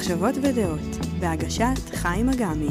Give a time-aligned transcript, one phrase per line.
[0.00, 0.80] מחשבות ודעות,
[1.18, 2.68] בהגשת חיים אגמי.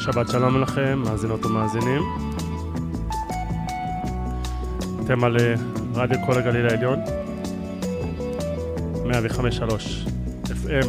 [0.00, 2.02] שבת שלום לכם, מאזינות ומאזינים.
[5.04, 5.54] אתם על אה,
[5.94, 6.98] רדיו כל הגליל העליון,
[9.12, 9.16] 105.3
[10.46, 10.86] FM.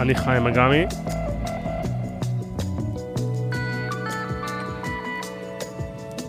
[0.00, 0.84] אני חיים אגמי.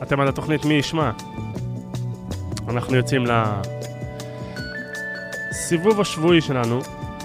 [0.04, 1.12] אתם על התוכנית מי ישמע.
[2.68, 3.24] אנחנו יוצאים
[5.52, 6.80] לסיבוב השבועי שלנו,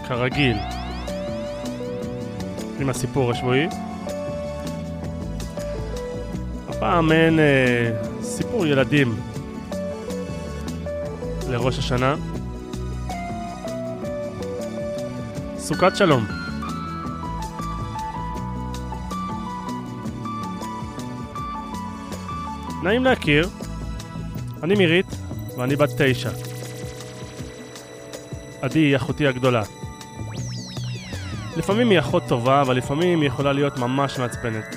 [0.08, 0.56] כרגיל,
[2.80, 3.68] עם הסיפור השבועי.
[6.68, 7.90] הפעם אין אה,
[8.22, 9.16] סיפור ילדים
[11.54, 12.14] לראש השנה.
[15.58, 16.26] סוכת שלום.
[22.82, 23.48] נעים להכיר,
[24.62, 25.06] אני מירית
[25.58, 26.30] ואני בת תשע.
[28.62, 29.62] עדי היא אחותי הגדולה.
[31.56, 34.76] לפעמים היא אחות טובה, אבל לפעמים היא יכולה להיות ממש מעצבנת.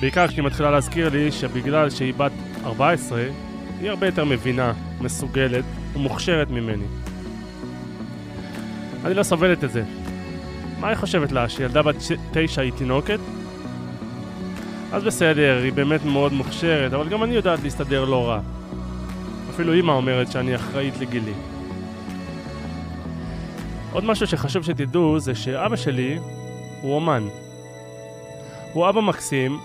[0.00, 2.32] בעיקר כשהיא מתחילה להזכיר לי שבגלל שהיא בת
[2.64, 3.22] 14,
[3.80, 6.84] היא הרבה יותר מבינה, מסוגלת ומוכשרת ממני.
[9.04, 9.82] אני לא סובלת את זה.
[10.80, 11.96] מה היא חושבת לה, שילדה בת
[12.32, 13.18] תשע היא תינוקת?
[14.92, 18.40] אז בסדר, היא באמת מאוד מוכשרת, אבל גם אני יודעת להסתדר לא רע.
[19.50, 21.32] אפילו אימא אומרת שאני אחראית לגילי.
[23.92, 26.18] עוד משהו שחשוב שתדעו זה שאבא שלי
[26.82, 27.22] הוא אומן.
[28.72, 29.58] הוא אבא מקסים,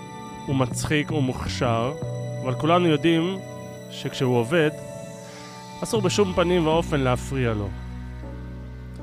[0.46, 1.92] הוא מצחיק, הוא מוכשר,
[2.42, 3.38] אבל כולנו יודעים
[3.90, 4.70] שכשהוא עובד,
[5.84, 7.68] אסור בשום פנים ואופן להפריע לו.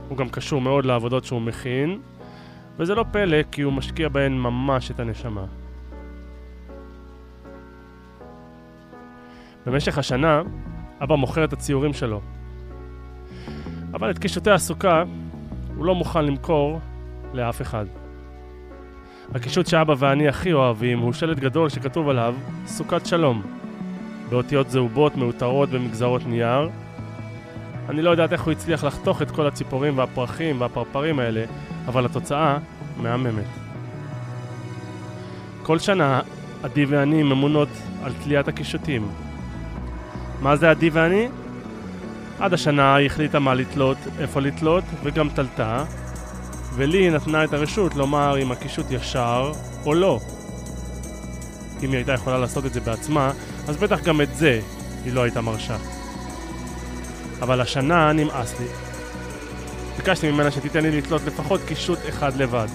[0.10, 2.00] הוא גם קשור מאוד לעבודות שהוא מכין,
[2.78, 5.46] וזה לא פלא כי הוא משקיע בהן ממש את הנשמה.
[9.66, 10.42] במשך השנה,
[11.04, 12.22] אבא מוכר את הציורים שלו.
[13.94, 15.04] אבל את קישוטי הסוכה
[15.76, 16.80] הוא לא מוכן למכור
[17.34, 17.86] לאף אחד.
[19.36, 22.36] הקישוט שאבא ואני הכי אוהבים הוא שלט גדול שכתוב עליו
[22.66, 23.42] סוכת שלום,
[24.30, 26.70] באותיות זהובות מאותרות במגזרות נייר.
[27.92, 31.44] אני לא יודעת איך הוא הצליח לחתוך את כל הציפורים והפרחים והפרפרים האלה,
[31.88, 32.58] אבל התוצאה
[32.98, 33.46] מהממת.
[35.64, 36.22] כל שנה
[36.64, 37.70] עדי ואני ממונות
[38.04, 39.08] על תליית הקישוטים.
[40.42, 41.28] מה זה עדי ואני?
[42.40, 45.84] עד השנה היא החליטה מה לתלות, איפה לתלות, וגם תלתה,
[46.76, 49.52] ולי נתנה את הרשות לומר אם הקישוט ישר
[49.86, 50.20] או לא.
[51.84, 53.32] אם היא הייתה יכולה לעשות את זה בעצמה,
[53.68, 54.60] אז בטח גם את זה
[55.06, 56.01] היא לא הייתה מרשה.
[57.42, 58.66] אבל השנה נמאס לי.
[59.98, 62.68] ביקשתי ממנה שתיתן לי לתלות לפחות קישוט אחד לבד.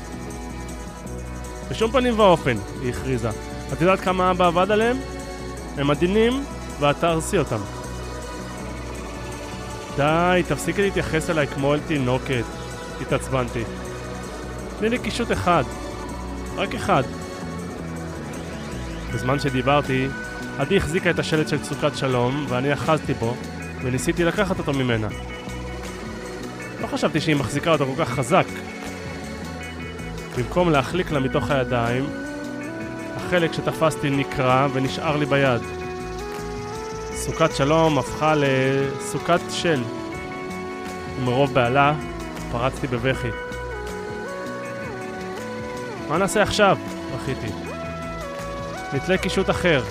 [1.71, 3.31] בשום פנים ואופן, היא הכריזה.
[3.73, 4.97] את יודעת כמה אבא עבד עליהם?
[5.77, 6.45] הם עדינים,
[6.81, 7.61] ואת תהרסי אותם.
[9.97, 12.45] די, תפסיקי להתייחס אליי כמו אל תינוקת.
[13.01, 13.63] התעצבנתי.
[14.79, 15.65] תני לי קישוט אחד.
[16.57, 17.03] רק אחד.
[19.15, 20.07] בזמן שדיברתי,
[20.59, 23.37] עדי החזיקה את השלט של סוכת שלום, ואני אחזתי בו,
[23.83, 25.09] וניסיתי לקחת אותו ממנה.
[26.83, 28.47] לא חשבתי שהיא מחזיקה אותו כל כך חזק.
[30.37, 32.07] במקום להחליק לה מתוך הידיים,
[33.17, 35.61] החלק שתפסתי נקרע ונשאר לי ביד.
[37.15, 39.83] סוכת שלום הפכה לסוכת של,
[41.21, 41.95] ומרוב בהלה
[42.53, 43.29] פרצתי בבכי.
[46.09, 46.79] מה נעשה עכשיו?
[47.15, 47.53] בכיתי.
[48.93, 49.83] נתלה קישוט אחר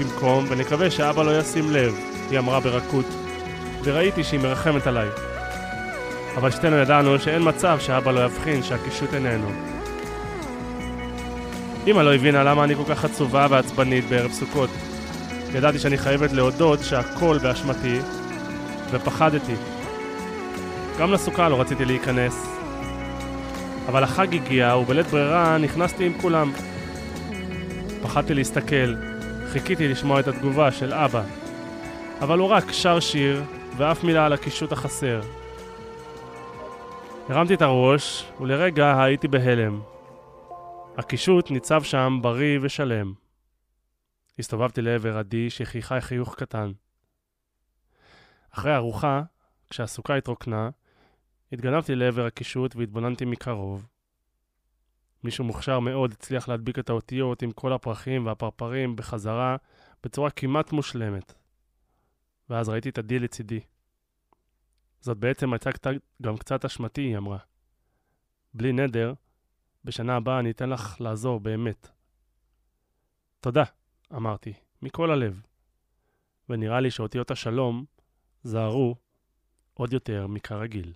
[0.00, 1.94] במקום, ונקווה שאבא לא ישים לב,
[2.30, 3.06] היא אמרה ברכות,
[3.84, 5.08] וראיתי שהיא מרחמת עליי.
[6.36, 9.50] אבל שתינו ידענו שאין מצב שאבא לא יבחין שהקישוט איננו.
[11.86, 14.70] אמא לא הבינה למה אני כל כך עצובה ועצבנית בערב סוכות.
[15.54, 17.98] ידעתי שאני חייבת להודות שהכל באשמתי,
[18.90, 19.54] ופחדתי.
[20.98, 22.46] גם לסוכה לא רציתי להיכנס,
[23.88, 26.52] אבל החג הגיע, ובלית ברירה נכנסתי עם כולם.
[28.02, 28.94] פחדתי להסתכל,
[29.52, 31.22] חיכיתי לשמוע את התגובה של אבא,
[32.20, 33.42] אבל הוא רק שר שיר,
[33.78, 35.20] ואף מילה על הקישוט החסר.
[37.28, 39.80] הרמתי את הראש, ולרגע הייתי בהלם.
[40.96, 43.12] הקישוט ניצב שם בריא ושלם.
[44.38, 46.72] הסתובבתי לעבר עדי שחייכה חיוך קטן.
[48.50, 49.22] אחרי הארוחה,
[49.70, 50.70] כשהסוכה התרוקנה,
[51.52, 53.86] התגנבתי לעבר הקישוט והתבוננתי מקרוב.
[55.24, 59.56] מישהו מוכשר מאוד הצליח להדביק את האותיות עם כל הפרחים והפרפרים בחזרה
[60.04, 61.37] בצורה כמעט מושלמת.
[62.50, 63.60] ואז ראיתי את עדי לצידי.
[65.00, 65.70] זאת בעצם הייתה
[66.22, 67.38] גם קצת אשמתי, היא אמרה.
[68.54, 69.14] בלי נדר,
[69.84, 71.88] בשנה הבאה אני אתן לך לעזור באמת.
[73.40, 73.64] תודה,
[74.12, 74.52] אמרתי,
[74.82, 75.42] מכל הלב.
[76.48, 77.84] ונראה לי שאותיות השלום
[78.42, 78.96] זהרו
[79.74, 80.92] עוד יותר מכרגיל.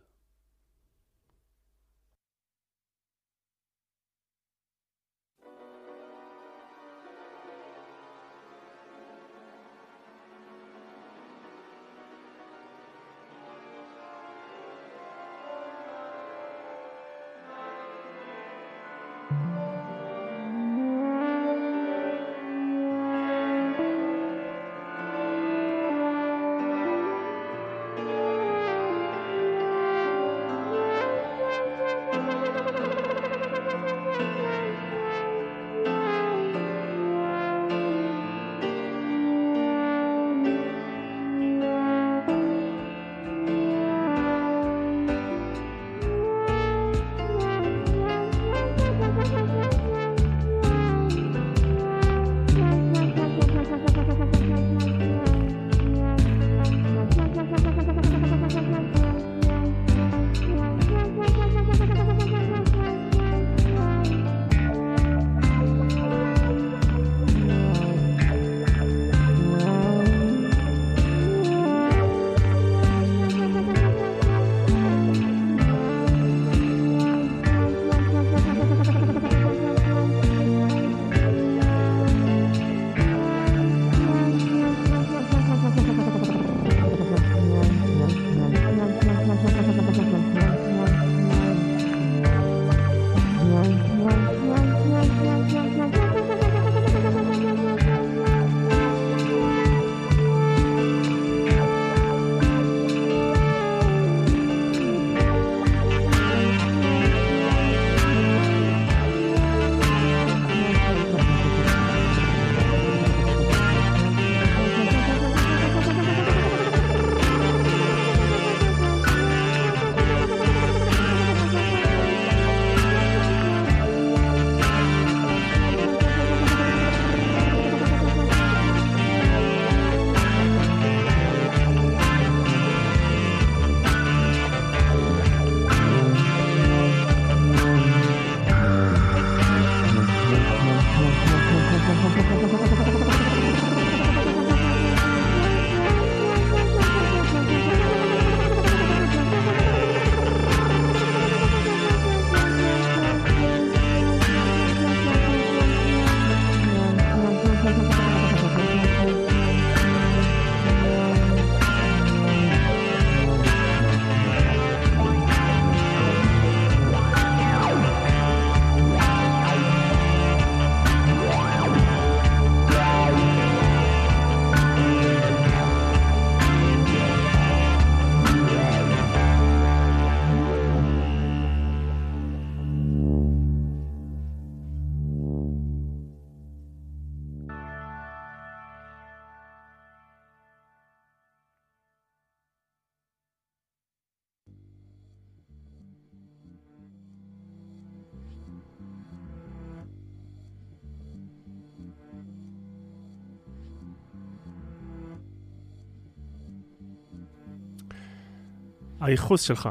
[209.03, 209.69] הייחוס שלך,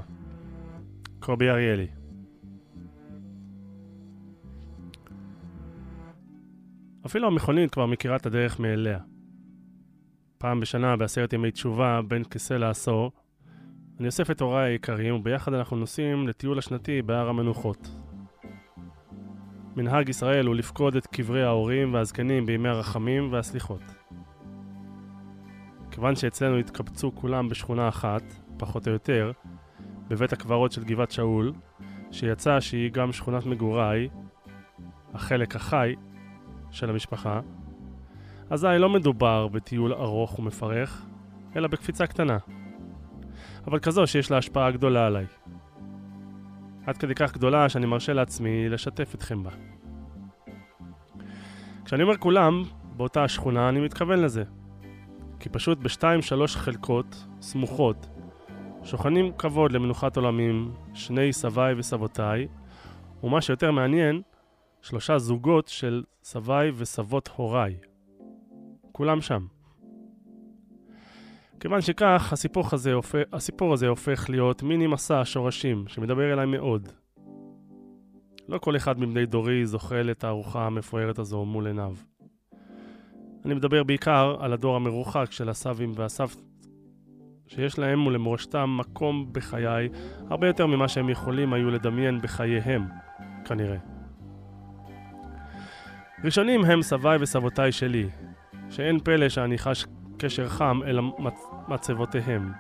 [1.19, 1.87] קובי אריאלי.
[7.05, 8.99] אפילו המכונית כבר מכירה את הדרך מאליה.
[10.37, 13.11] פעם בשנה, בעשרת ימי תשובה, בין כיסא לעשור,
[13.99, 17.89] אני אוסף את הוריי היקרים, וביחד אנחנו נוסעים לטיול השנתי בהר המנוחות.
[19.75, 23.83] מנהג ישראל הוא לפקוד את קברי ההורים והזקנים בימי הרחמים והסליחות.
[25.91, 28.23] כיוון שאצלנו התקבצו כולם בשכונה אחת,
[28.57, 29.31] פחות או יותר,
[30.07, 31.53] בבית הקברות של גבעת שאול,
[32.11, 34.09] שיצא שהיא גם שכונת מגוריי,
[35.13, 35.95] החלק החי
[36.71, 37.39] של המשפחה,
[38.49, 41.05] אזי לא מדובר בטיול ארוך ומפרך,
[41.55, 42.37] אלא בקפיצה קטנה.
[43.67, 45.25] אבל כזו שיש לה השפעה גדולה עליי.
[46.85, 49.51] עד כדי כך גדולה שאני מרשה לעצמי לשתף אתכם בה.
[51.85, 52.63] כשאני אומר כולם,
[52.97, 54.43] באותה השכונה אני מתכוון לזה.
[55.39, 58.07] כי פשוט בשתיים שלוש חלקות סמוכות
[58.83, 62.47] שוכנים כבוד למנוחת עולמים שני סביי וסבותיי,
[63.23, 64.21] ומה שיותר מעניין,
[64.81, 67.77] שלושה זוגות של סביי וסבות הוריי.
[68.91, 69.45] כולם שם.
[71.59, 76.89] כיוון שכך, הסיפור הזה, הופך, הסיפור הזה הופך להיות מיני מסע שורשים שמדבר אליי מאוד.
[78.47, 81.93] לא כל אחד מבני דורי זוכל את הארוחה המפוארת הזו מול עיניו.
[83.45, 86.50] אני מדבר בעיקר על הדור המרוחק של הסבים והסבתות,
[87.55, 89.89] שיש להם ולמורשתם מקום בחיי
[90.29, 92.87] הרבה יותר ממה שהם יכולים היו לדמיין בחייהם,
[93.45, 93.77] כנראה.
[96.23, 98.09] ראשונים הם סביי וסבותיי שלי,
[98.69, 99.85] שאין פלא שאני חש
[100.17, 100.99] קשר חם אל
[101.67, 102.51] מצבותיהם.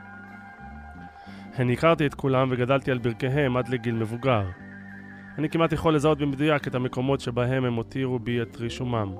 [1.55, 4.45] הן הכרתי את כולם וגדלתי על ברכיהם עד לגיל מבוגר.
[5.37, 9.15] אני כמעט יכול לזהות במדויק את המקומות שבהם הם הותירו בי את רישומם.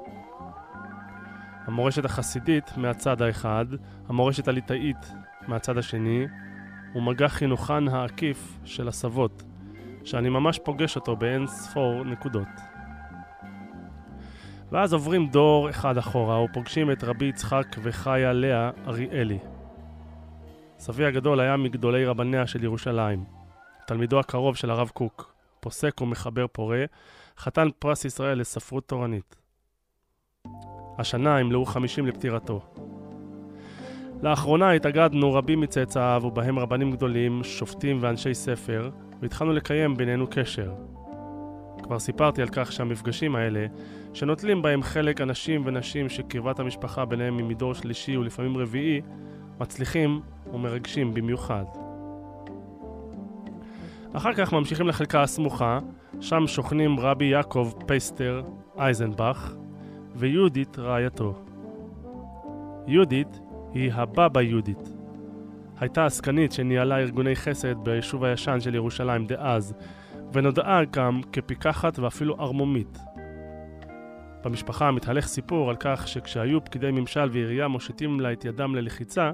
[1.66, 3.66] המורשת החסידית מהצד האחד,
[4.08, 6.28] המורשת הליטאית מהצד השני,
[6.96, 9.44] ומגע חינוכן העקיף של הסבות,
[10.04, 12.48] שאני ממש פוגש אותו באין ספור נקודות.
[14.72, 19.40] ואז עוברים דור אחד אחורה ופוגשים את רבי יצחק וחיה לאה אריאלי.
[20.80, 23.24] סבי הגדול היה מגדולי רבניה של ירושלים,
[23.88, 26.86] תלמידו הקרוב של הרב קוק, פוסק ומחבר פורה,
[27.38, 29.36] חתן פרס ישראל לספרות תורנית.
[30.98, 32.62] השנה ימלאו חמישים לפטירתו.
[34.22, 38.90] לאחרונה התאגדנו רבים מצאצאיו, ובהם רבנים גדולים, שופטים ואנשי ספר,
[39.22, 40.72] והתחלנו לקיים בינינו קשר.
[41.84, 43.66] כבר סיפרתי על כך שהמפגשים האלה,
[44.14, 49.02] שנוטלים בהם חלק אנשים ונשים שקרבת המשפחה ביניהם היא מדור שלישי ולפעמים רביעי,
[49.60, 50.22] מצליחים
[50.54, 51.66] ומרגשים במיוחד.
[54.14, 55.80] אחר כך ממשיכים לחלקה הסמוכה,
[56.20, 58.42] שם שוכנים רבי יעקב פייסטר
[58.80, 59.54] אייזנבך
[60.16, 61.34] ויהודית רעייתו.
[62.88, 63.40] יהודית
[63.74, 64.94] היא הבבא יהודית.
[65.80, 69.74] הייתה עסקנית שניהלה ארגוני חסד ביישוב הישן של ירושלים דאז,
[70.34, 72.98] ונודעה גם כפיקחת ואפילו ערמומית.
[74.44, 79.32] במשפחה מתהלך סיפור על כך שכשהיו פקידי ממשל ועירייה מושיטים לה את ידם ללחיצה,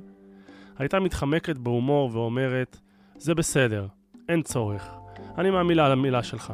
[0.77, 2.79] הייתה מתחמקת בהומור ואומרת,
[3.17, 3.87] זה בסדר,
[4.29, 4.89] אין צורך,
[5.37, 6.53] אני מאמינה המילה שלך.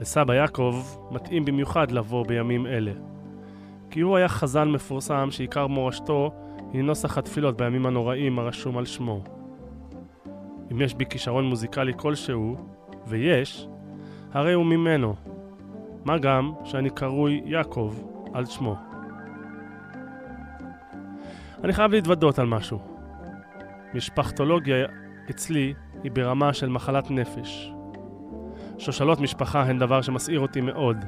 [0.00, 3.11] לסבא יעקב מתאים במיוחד לבוא בימים אלה.
[3.92, 6.32] כי הוא היה חזן מפורסם שעיקר מורשתו
[6.72, 9.22] היא נוסח התפילות בימים הנוראים הרשום על שמו.
[10.72, 12.56] אם יש בי כישרון מוזיקלי כלשהו,
[13.06, 13.68] ויש,
[14.32, 15.14] הרי הוא ממנו.
[16.04, 17.94] מה גם שאני קרוי יעקב
[18.34, 18.76] על שמו.
[21.64, 22.78] אני חייב להתוודות על משהו.
[23.94, 24.86] משפחתולוגיה
[25.30, 27.72] אצלי היא ברמה של מחלת נפש.
[28.78, 31.04] שושלות משפחה הן דבר שמסעיר אותי מאוד.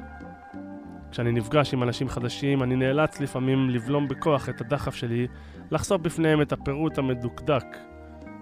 [1.15, 5.27] כשאני נפגש עם אנשים חדשים, אני נאלץ לפעמים לבלום בכוח את הדחף שלי
[5.71, 7.65] לחשוף בפניהם את הפירוט המדוקדק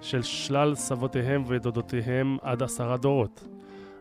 [0.02, 3.48] של שלל סבותיהם ודודותיהם עד עשרה דורות,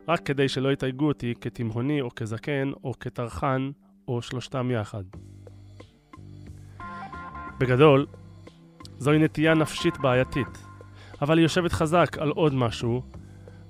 [0.08, 3.70] רק כדי שלא יתייגו אותי כתימהוני או כזקן או כטרחן
[4.08, 5.04] או שלושתם יחד.
[7.58, 8.06] בגדול,
[8.98, 10.64] זוהי נטייה נפשית בעייתית,
[11.22, 13.02] אבל היא יושבת חזק על עוד משהו,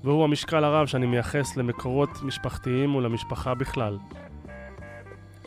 [0.04, 3.98] והוא המשקל הרב שאני מייחס למקורות משפחתיים ולמשפחה בכלל.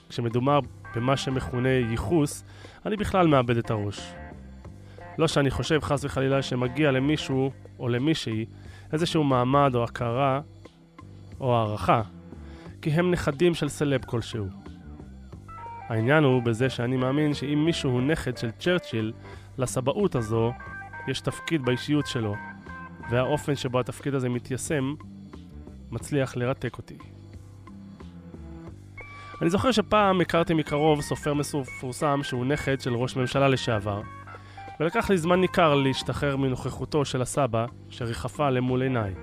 [0.10, 0.60] כשמדובר
[0.96, 2.44] במה שמכונה ייחוס,
[2.86, 4.14] אני בכלל מאבד את הראש.
[5.18, 8.46] לא שאני חושב חס וחלילה שמגיע למישהו או למישהי
[8.94, 10.42] איזשהו מעמד או הכרה
[11.40, 12.02] או הערכה,
[12.82, 14.46] כי הם נכדים של סלב כלשהו.
[15.88, 19.14] העניין הוא בזה שאני מאמין שאם מישהו הוא נכד של צ'רצ'יל,
[19.58, 20.52] לסבאות הזו
[21.08, 22.36] יש תפקיד באישיות שלו,
[23.10, 24.96] והאופן שבו התפקיד הזה מתיישם
[25.92, 27.15] מצליח לרתק אותי.
[29.42, 34.02] אני זוכר שפעם הכרתי מקרוב סופר מפורסם שהוא נכד של ראש ממשלה לשעבר,
[34.80, 39.14] ולקח לי זמן ניכר להשתחרר מנוכחותו של הסבא, שריחפה למול עיניי.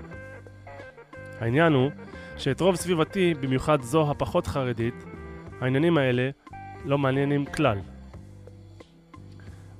[1.39, 1.91] העניין הוא
[2.37, 5.03] שאת רוב סביבתי, במיוחד זו הפחות חרדית,
[5.61, 6.29] העניינים האלה
[6.85, 7.77] לא מעניינים כלל.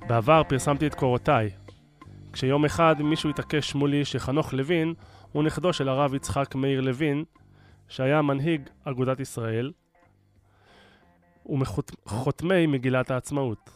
[0.08, 1.50] בעבר פרסמתי את קורותיי,
[2.32, 4.94] כשיום אחד מישהו התעקש מולי שחנוך לוין
[5.32, 7.24] הוא נכדו של הרב יצחק מאיר לוין,
[7.88, 9.72] שהיה מנהיג אגודת ישראל,
[11.46, 13.70] ומחותמי מגילת העצמאות.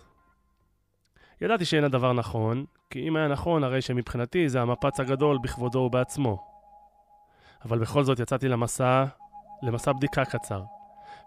[1.40, 6.48] ידעתי שאין הדבר נכון, כי אם היה נכון, הרי שמבחינתי זה המפץ הגדול בכבודו ובעצמו.
[7.64, 9.04] אבל בכל זאת יצאתי למסע,
[9.62, 10.62] למסע בדיקה קצר,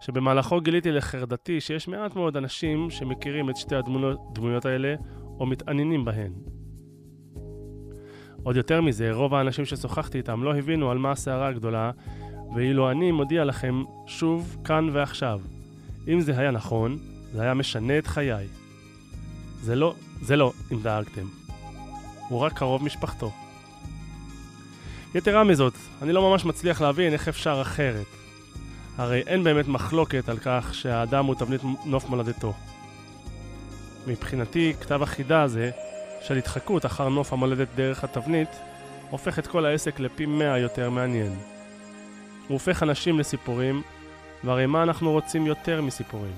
[0.00, 4.94] שבמהלכו גיליתי לחרדתי שיש מעט מאוד אנשים שמכירים את שתי הדמויות האלה
[5.40, 6.32] או מתעניינים בהן.
[8.42, 11.90] עוד יותר מזה, רוב האנשים ששוחחתי איתם לא הבינו על מה הסערה הגדולה,
[12.54, 15.40] ואילו אני מודיע לכם שוב, כאן ועכשיו,
[16.08, 16.98] אם זה היה נכון,
[17.32, 18.46] זה היה משנה את חיי.
[19.62, 21.26] זה לא, זה לא, אם דאגתם.
[22.28, 23.32] הוא רק קרוב משפחתו.
[25.14, 28.06] יתרה מזאת, אני לא ממש מצליח להבין איך אפשר אחרת.
[28.96, 32.54] הרי אין באמת מחלוקת על כך שהאדם הוא תבנית נוף מולדתו.
[34.06, 35.70] מבחינתי, כתב החידה הזה,
[36.22, 38.48] של התחקות אחר נוף המולדת דרך התבנית,
[39.10, 41.32] הופך את כל העסק לפי מאה יותר מעניין.
[42.48, 43.82] הוא הופך אנשים לסיפורים,
[44.44, 46.32] והרי מה אנחנו רוצים יותר מסיפורים?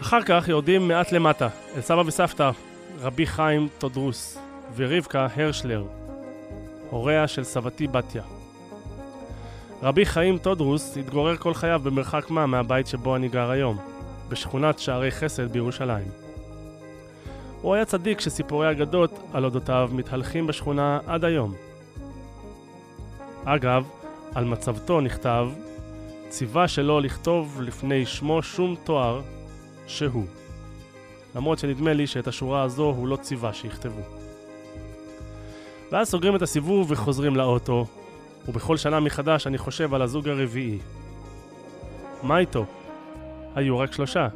[0.00, 2.50] אחר כך יורדים מעט למטה, אל סבא וסבתא,
[3.00, 4.38] רבי חיים טודרוס
[4.76, 5.84] ורבקה הרשלר,
[6.90, 8.22] הוריה של סבתי בתיה.
[9.82, 13.78] רבי חיים טודרוס התגורר כל חייו במרחק מה מהבית שבו אני גר היום,
[14.28, 16.08] בשכונת שערי חסד בירושלים.
[17.62, 21.54] הוא היה צדיק שסיפורי אגדות על אודותיו מתהלכים בשכונה עד היום.
[23.44, 23.88] אגב,
[24.34, 25.48] על מצבתו נכתב,
[26.28, 29.20] ציווה שלא לכתוב לפני שמו שום תואר
[29.86, 30.24] שהוא.
[31.36, 34.00] למרות שנדמה לי שאת השורה הזו הוא לא ציווה שיכתבו.
[35.92, 37.86] ואז סוגרים את הסיבוב וחוזרים לאוטו,
[38.48, 40.78] ובכל שנה מחדש אני חושב על הזוג הרביעי.
[42.22, 42.64] מה איתו?
[43.54, 44.28] היו רק שלושה.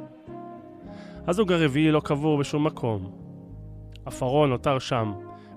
[1.26, 3.11] הזוג הרביעי לא קבור בשום מקום.
[4.07, 5.12] עפרון נותר שם,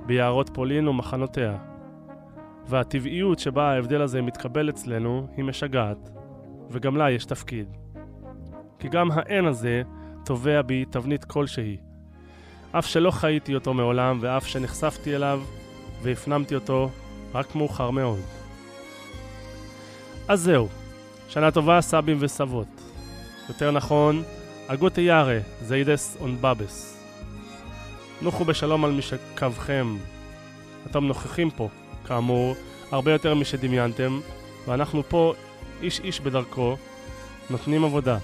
[0.05, 1.70] ביערות פולין ומחנותיה.
[2.71, 6.09] והטבעיות שבה ההבדל הזה מתקבל אצלנו היא משגעת,
[6.69, 7.77] וגם לה יש תפקיד.
[8.79, 9.81] כי גם האין הזה
[10.25, 11.77] תובע בי תבנית כלשהי.
[12.71, 15.41] אף שלא חייתי אותו מעולם, ואף שנחשפתי אליו
[16.01, 16.89] והפנמתי אותו
[17.33, 18.19] רק מאוחר מאוד.
[20.27, 20.67] אז זהו,
[21.27, 22.81] שנה טובה סבים וסבות.
[23.49, 24.23] יותר נכון,
[24.67, 27.03] אגוטה יארה, זיידס אונבאבס.
[28.21, 29.97] נוחו בשלום על משכבכם.
[30.85, 31.69] אתם נוכחים פה,
[32.11, 32.55] כאמור,
[32.91, 34.19] הרבה יותר משדמיינתם,
[34.67, 35.33] ואנחנו פה,
[35.81, 36.77] איש איש בדרכו,
[37.49, 38.17] נותנים עבודה.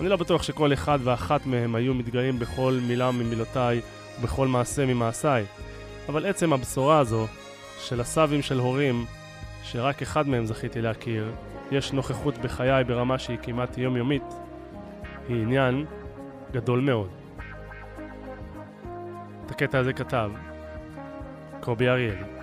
[0.00, 3.80] אני לא בטוח שכל אחד ואחת מהם היו מתגאים בכל מילה ממילותיי
[4.18, 5.44] ובכל מעשה ממעשיי,
[6.08, 7.26] אבל עצם הבשורה הזו
[7.78, 9.04] של הסבים של הורים,
[9.62, 11.32] שרק אחד מהם זכיתי להכיר,
[11.70, 14.34] יש נוכחות בחיי ברמה שהיא כמעט יומיומית,
[15.28, 15.84] היא עניין
[16.52, 17.08] גדול מאוד.
[19.46, 20.30] את הקטע הזה כתב
[21.60, 22.37] קובי אריאלי.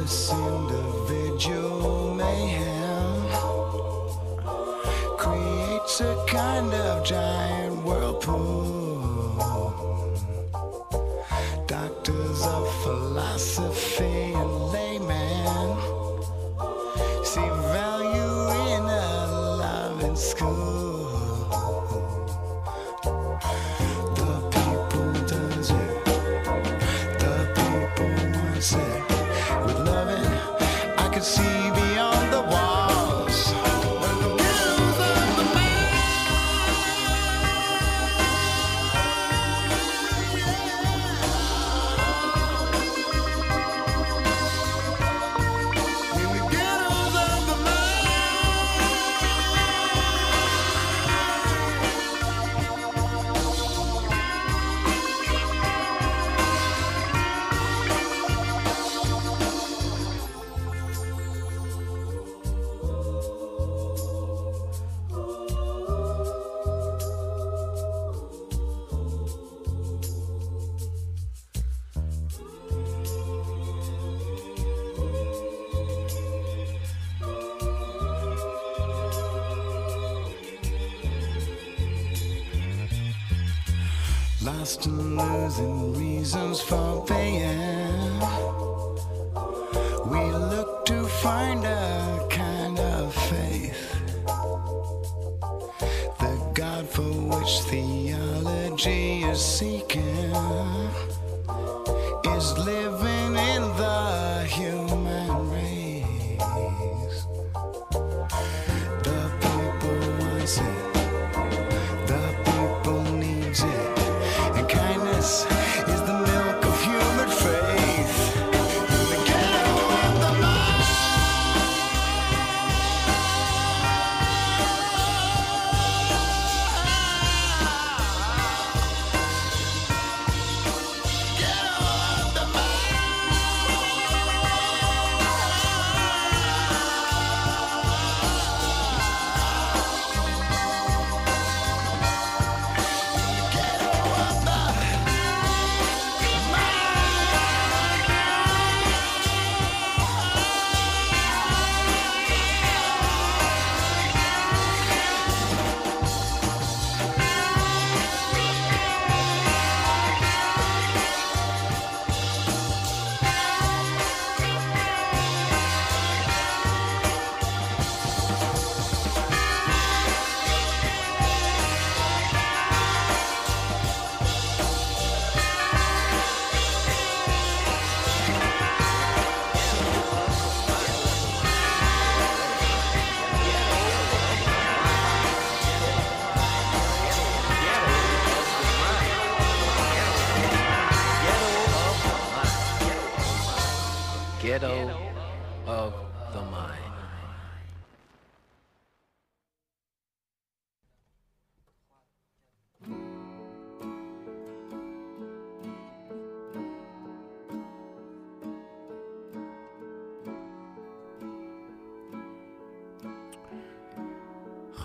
[0.00, 3.28] This individual mayhem
[5.18, 8.59] creates a kind of giant whirlpool.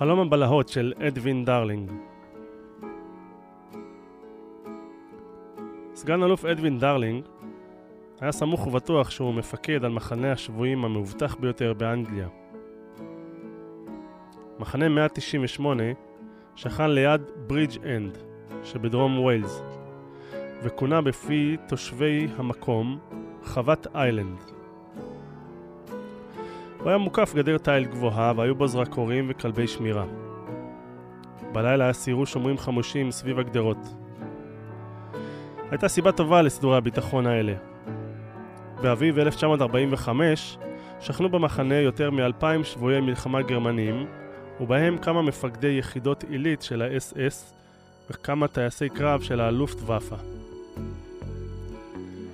[0.05, 1.91] חלום הבלהות של אדווין דרלינג
[5.95, 7.25] סגן אלוף אדווין דרלינג
[8.21, 12.27] היה סמוך ובטוח שהוא מפקד על מחנה השבויים המאובטח ביותר באנגליה.
[14.59, 15.83] מחנה 198
[16.55, 18.17] שכן ליד ברידג' אנד
[18.63, 19.61] שבדרום ויילס
[20.63, 22.99] וכונה בפי תושבי המקום
[23.43, 24.54] חוות איילנד.
[26.85, 30.05] הוא היה מוקף גדר תיל גבוהה והיו בו זרקורים וכלבי שמירה.
[31.51, 33.77] בלילה סיירו שומרים חמושים סביב הגדרות.
[35.71, 37.53] הייתה סיבה טובה לסידורי הביטחון האלה.
[38.81, 40.57] באביב 1945
[40.99, 44.05] שכנו במחנה יותר מאלפיים שבויי מלחמה גרמנים,
[44.61, 47.53] ובהם כמה מפקדי יחידות עילית של האס-אס
[48.09, 50.15] וכמה טייסי קרב של הלופטוואפה.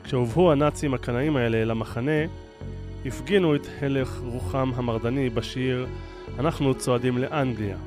[0.04, 2.22] כשהובאו הנאצים הקנאים האלה למחנה,
[3.06, 5.88] הפגינו את הלך רוחם המרדני בשיר
[6.40, 7.78] "אנחנו צועדים לאנגליה".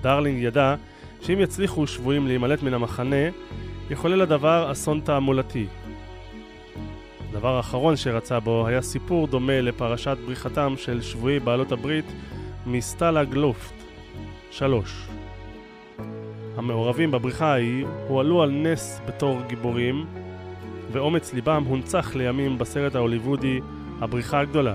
[0.00, 0.74] דרלינג ידע
[1.20, 3.26] שאם יצליחו שבויים להימלט מן המחנה,
[3.90, 5.66] יחולל הדבר אסון תעמולתי.
[7.30, 12.04] הדבר האחרון שרצה בו היה סיפור דומה לפרשת בריחתם של שבויי בעלות הברית
[12.66, 13.74] מסטלאג לופט
[14.50, 15.06] 3.
[16.56, 20.06] המעורבים בבריחה ההיא הועלו על נס בתור גיבורים,
[20.92, 23.60] ואומץ ליבם הונצח לימים בסרט ההוליוודי
[24.00, 24.74] הבריחה הגדולה.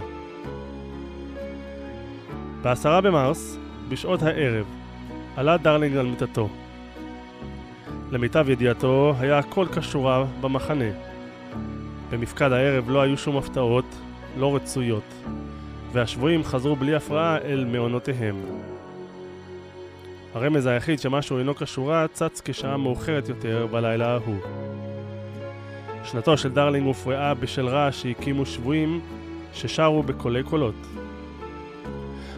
[2.62, 3.58] בעשרה במרס,
[3.90, 4.66] בשעות הערב,
[5.36, 6.50] עלה דרלינג על מיטתו.
[8.12, 10.92] למיטב ידיעתו, היה הכל כשורה במחנה.
[12.10, 13.86] במפקד הערב לא היו שום הפתעות,
[14.38, 15.14] לא רצויות,
[15.92, 18.36] והשבויים חזרו בלי הפרעה אל מעונותיהם.
[20.34, 24.71] הרמז היחיד שמשהו אינו כשורה צץ כשעה מאוחרת יותר בלילה ההוא.
[26.04, 29.02] שנתו של דרלינג הופרעה בשל רעש שהקימו שבויים
[29.54, 30.76] ששרו בקולי קולות.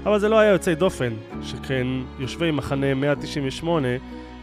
[0.06, 1.88] אבל זה לא היה יוצא דופן, שכן
[2.20, 3.88] יושבי מחנה 198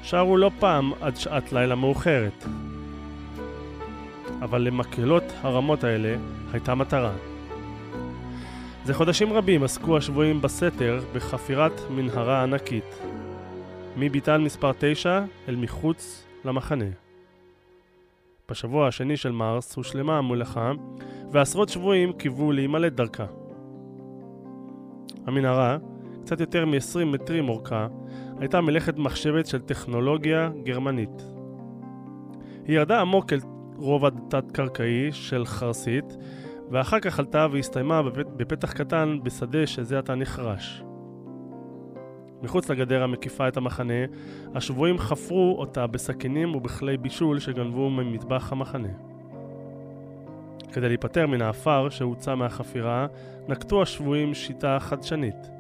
[0.03, 2.45] שרו לא פעם עד שעת לילה מאוחרת.
[4.43, 6.17] אבל למקהלות הרמות האלה
[6.53, 7.13] הייתה מטרה.
[8.85, 13.01] זה חודשים רבים עסקו השבויים בסתר בחפירת מנהרה ענקית.
[13.97, 17.10] מביתן מספר 9 אל מחוץ למחנה.
[18.51, 20.73] בשבוע השני של מרס הושלמה המולאכה,
[21.33, 23.27] ועשרות שבויים קיוו להימלט דרכה.
[25.27, 25.79] המנהרה,
[26.25, 27.87] קצת יותר מ-20 מטרים אורכה,
[28.39, 31.27] הייתה מלאכת מחשבת של טכנולוגיה גרמנית.
[32.67, 33.39] היא ירדה עמוק אל
[33.77, 36.17] רובע תת-קרקעי של חרסית,
[36.71, 38.27] ואחר כך עלתה והסתיימה בפת...
[38.37, 40.83] בפתח קטן בשדה שזה עתה נחרש.
[42.43, 44.05] מחוץ לגדר המקיפה את המחנה,
[44.55, 48.89] השבויים חפרו אותה בסכינים ובכלי בישול שגנבו ממטבח המחנה.
[50.73, 53.07] כדי להיפטר מן האפר שהוצא מהחפירה,
[53.49, 55.51] נקטו השבויים שיטה חדשנית.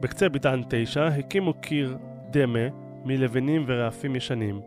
[0.00, 1.96] בקצה ביתן 9 הקימו קיר
[2.30, 2.68] דמה
[3.04, 4.60] מלבנים ורעפים ישנים,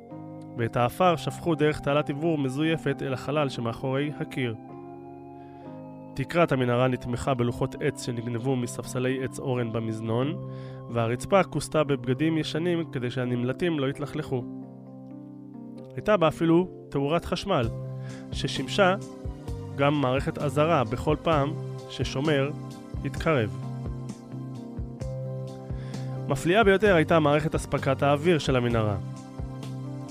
[0.57, 4.55] ואת האפר שפכו דרך תעלת עיבור מזויפת אל החלל שמאחורי הקיר.
[6.13, 10.49] תקרת המנהרה נתמכה בלוחות עץ שנגנבו מספסלי עץ אורן במזנון,
[10.93, 14.43] והרצפה כוסתה בבגדים ישנים כדי שהנמלטים לא יתלכלכו.
[15.95, 17.69] הייתה בה אפילו תאורת חשמל,
[18.31, 18.95] ששימשה
[19.75, 21.53] גם מערכת אזהרה בכל פעם
[21.89, 22.51] ששומר
[23.05, 23.67] התקרב.
[26.27, 28.97] מפליאה ביותר הייתה מערכת אספקת האוויר של המנהרה.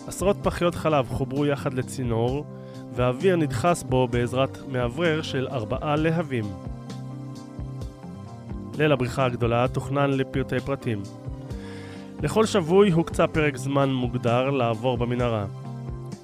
[0.06, 2.44] עשרות פחיות חלב חוברו יחד לצינור,
[2.94, 6.44] והאוויר נדחס בו בעזרת מאוורר של ארבעה להבים.
[8.78, 11.02] ליל הבריחה הגדולה תוכנן לפרטי פרטים.
[12.22, 15.46] לכל שבוי הוקצה פרק זמן מוגדר לעבור במנהרה,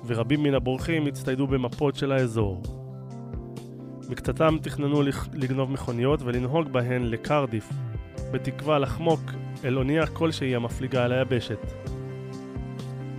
[0.06, 2.62] ורבים מן הבורחים הצטיידו במפות של האזור.
[4.08, 7.68] מקצתם תכננו לגנוב מכוניות ולנהוג בהן לקרדיף,
[8.32, 9.20] בתקווה לחמוק
[9.64, 11.72] אל אונייה כלשהי המפליגה על היבשת.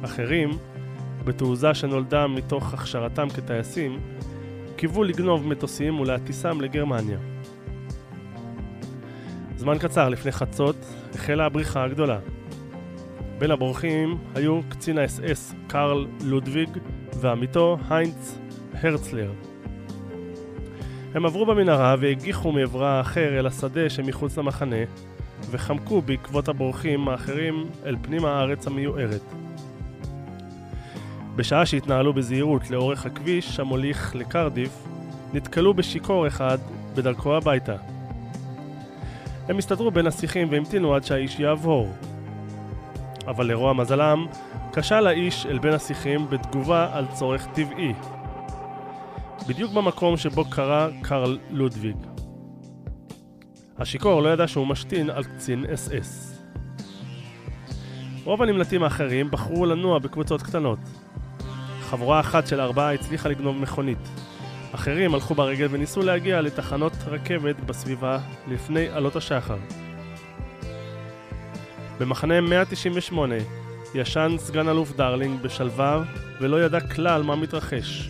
[0.05, 0.49] אחרים,
[1.25, 3.99] בתעוזה שנולדה מתוך הכשרתם כטייסים,
[4.75, 7.32] קיוו לגנוב מטוסים ולהטיסם לגרמניה.
[9.63, 10.75] זמן קצר לפני חצות
[11.13, 12.19] החלה הבריחה הגדולה.
[13.39, 16.69] בין הבורחים היו קצין האס-אס קרל לודוויג
[17.19, 18.39] ועמיתו היינץ
[18.73, 19.31] הרצלר.
[21.13, 24.83] הם עברו במנהרה והגיחו מעברה האחר אל השדה שמחוץ למחנה,
[25.51, 29.33] וחמקו בעקבות הבורחים האחרים אל פנים הארץ המיוערת.
[31.35, 34.83] בשעה שהתנהלו בזהירות לאורך הכביש המוליך לקרדיף,
[35.33, 36.57] נתקלו בשיכור אחד
[36.95, 37.92] בדרכו הביתה.
[39.47, 41.93] הם הסתתרו בין השיחים והמתינו עד שהאיש יעבור.
[43.27, 44.25] אבל לרוע מזלם,
[44.73, 47.93] כשל האיש אל בין השיחים בתגובה על צורך טבעי.
[49.47, 51.97] בדיוק במקום שבו קרא קרל לודוויג.
[53.77, 56.39] השיכור לא ידע שהוא משתין על קצין אס-אס.
[58.23, 60.79] רוב הנמלטים האחרים בחרו לנוע בקבוצות קטנות.
[61.81, 64.09] חבורה אחת של ארבעה הצליחה לגנוב מכונית.
[64.75, 69.57] אחרים הלכו ברגל וניסו להגיע לתחנות רכבת בסביבה לפני עלות השחר.
[71.99, 73.35] במחנה 198
[73.95, 76.03] ישן סגן אלוף דרלינג בשלווה
[76.41, 78.09] ולא ידע כלל מה מתרחש.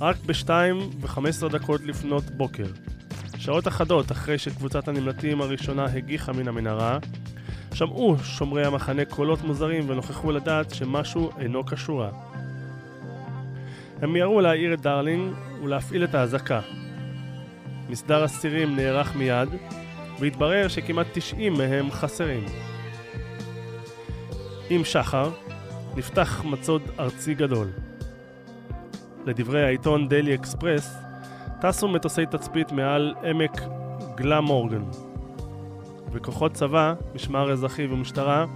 [0.00, 0.48] רק ב-2
[1.00, 2.66] ו-15 דקות לפנות בוקר,
[3.38, 6.98] שעות אחדות אחרי שקבוצת הנמלטים הראשונה הגיחה מן המנהרה,
[7.74, 12.31] שמעו שומרי המחנה קולות מוזרים ונוכחו לדעת שמשהו אינו כשורה.
[14.02, 16.60] הם מיהרו להעיר את דרלינג ולהפעיל את האזעקה.
[17.88, 19.48] מסדר אסירים נערך מיד,
[20.20, 22.44] והתברר שכמעט 90 מהם חסרים.
[24.70, 25.30] עם שחר,
[25.96, 27.68] נפתח מצוד ארצי גדול.
[29.26, 30.96] לדברי העיתון דיילי אקספרס,
[31.60, 33.60] טסו מטוסי תצפית מעל עמק
[34.14, 34.84] גלמורגן.
[36.12, 38.46] וכוחות צבא, משמר אזרחי ומשטרה,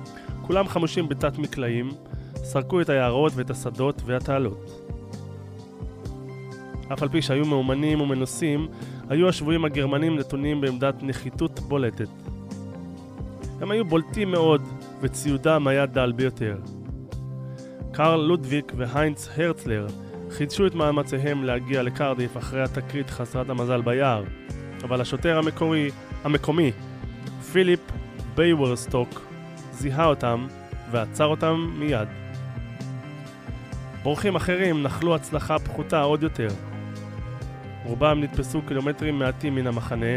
[0.43, 1.91] כולם חמושים בתת מקלעים,
[2.37, 4.96] סרקו את היערות ואת השדות והתעלות.
[6.93, 8.69] אף על פי שהיו מאומנים ומנוסים,
[9.09, 12.09] היו השבויים הגרמנים נתונים בעמדת נחיתות בולטת.
[13.61, 14.63] הם היו בולטים מאוד,
[15.01, 16.59] וציודם היה דל ביותר.
[17.93, 19.87] קרל לודוויק והיינץ הרצלר
[20.31, 24.25] חידשו את מאמציהם להגיע לקרדיף אחרי התקרית חסרת המזל ביער,
[24.83, 25.91] אבל השוטר המקורי,
[26.25, 26.73] המקומי,
[27.53, 27.81] פיליפ
[28.35, 29.09] בייוורסטוק,
[29.73, 30.47] זיהה אותם
[30.91, 32.09] ועצר אותם מיד.
[34.03, 36.49] בורחים אחרים נחלו הצלחה פחותה עוד יותר.
[37.87, 40.17] רובם נתפסו קילומטרים מעטים מן המחנה,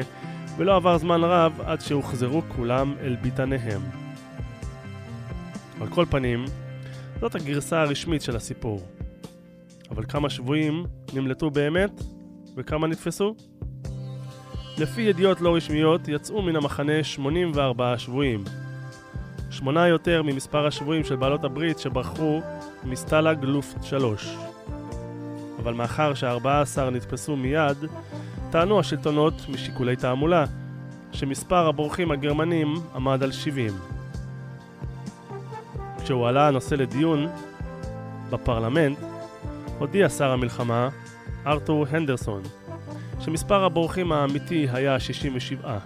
[0.57, 3.81] ולא עבר זמן רב עד שהוחזרו כולם אל ביתניהם.
[5.81, 6.45] על כל פנים,
[7.21, 8.81] זאת הגרסה הרשמית של הסיפור.
[9.91, 12.03] אבל כמה שבויים נמלטו באמת,
[12.55, 13.35] וכמה נתפסו?
[14.77, 18.43] לפי ידיעות לא רשמיות, יצאו מן המחנה 84 שבויים.
[19.49, 22.41] שמונה יותר ממספר השבויים של בעלות הברית שברחו
[22.83, 24.48] מסטלג לופט 3.
[25.69, 27.77] אבל מאחר ש-14 נתפסו מיד,
[28.49, 30.45] טענו השלטונות משיקולי תעמולה
[31.11, 33.73] שמספר הבורחים הגרמנים עמד על 70.
[36.03, 37.27] כשהועלה הנושא לדיון
[38.29, 38.97] בפרלמנט,
[39.79, 40.89] הודיע שר המלחמה,
[41.47, 42.41] ארתור הנדרסון,
[43.19, 45.77] שמספר הבורחים האמיתי היה 67.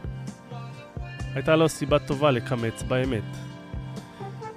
[1.35, 3.23] הייתה לו סיבה טובה לקמץ באמת.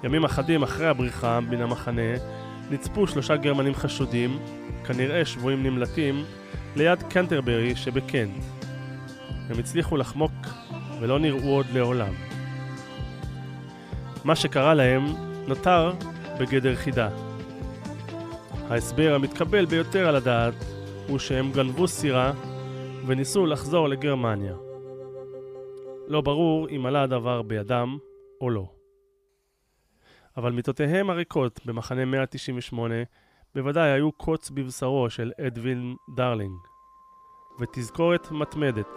[0.05, 2.13] ימים אחדים אחרי הבריחה מן המחנה,
[2.71, 4.39] נצפו שלושה גרמנים חשודים,
[4.87, 6.25] כנראה שבויים נמלטים,
[6.77, 8.45] ליד קנטרברי שבקנט.
[9.49, 10.33] הם הצליחו לחמוק
[11.01, 12.13] ולא נראו עוד לעולם.
[14.25, 15.05] מה שקרה להם
[15.49, 15.93] נותר
[16.41, 17.09] בגדר חידה.
[18.71, 20.55] ההסבר המתקבל ביותר על הדעת
[21.09, 22.33] הוא שהם גנבו סירה
[23.07, 24.55] וניסו לחזור לגרמניה.
[26.09, 27.99] לא ברור אם עלה הדבר בידם
[28.41, 28.76] או לא.
[30.37, 32.95] אבל מיטותיהם הריקות במחנה 198
[33.55, 36.59] בוודאי היו קוץ בבשרו של אדווין דרלינג.
[37.61, 38.89] ותזכורת מתמדת,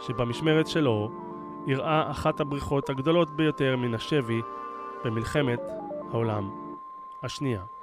[0.00, 1.10] שבמשמרת שלו
[1.68, 4.40] אירעה אחת הבריחות הגדולות ביותר מן השבי
[5.04, 5.60] במלחמת
[6.12, 6.50] העולם
[7.22, 7.73] השנייה.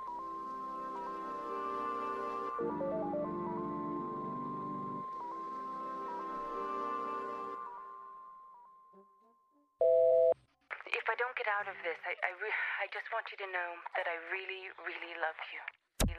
[13.22, 15.62] want you to know that I really, really love you.